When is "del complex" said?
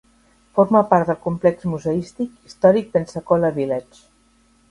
1.09-1.67